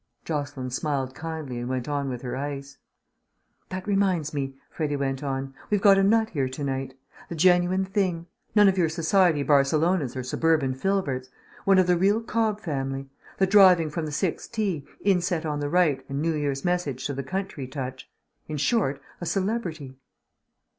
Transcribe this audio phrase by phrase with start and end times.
[0.25, 2.79] Jocelyn smiled kindly and went on with her ice.
[3.69, 6.95] "That reminds me," Freddy went on, "we've got a nut here to night.
[7.29, 8.25] The genuine thing.
[8.55, 11.29] None of your society Barcelonas or suburban Filberts.
[11.65, 15.69] One of the real Cob family; the driving from the sixth tee, inset on the
[15.69, 18.09] right, and New Year's message to the country touch.
[18.47, 19.99] In short, a celebrity."